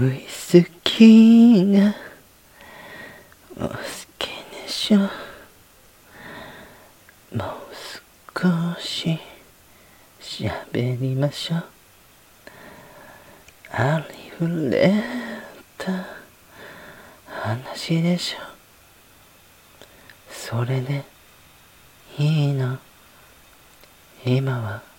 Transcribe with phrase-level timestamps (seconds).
[0.00, 1.94] ウイスキーが
[3.58, 3.74] お好
[4.18, 5.10] きでしょもう
[8.34, 9.18] 少し
[10.18, 11.64] 喋りましょう。
[13.72, 14.90] ありふれ
[15.76, 16.06] た
[17.26, 18.38] 話でしょ。
[20.30, 21.04] それで
[22.18, 22.78] いいの。
[24.24, 24.89] 今は